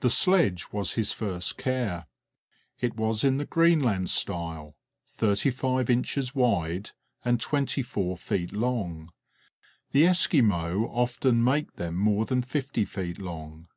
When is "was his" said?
0.72-1.14